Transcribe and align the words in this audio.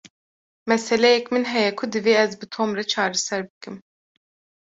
Meseleyek 0.71 1.25
min 1.33 1.45
heye 1.51 1.71
ku 1.77 1.85
divê 1.93 2.13
ez 2.23 2.33
bi 2.39 2.45
Tom 2.53 2.69
re 2.77 2.83
çareser 2.91 3.41
bikim. 3.49 3.75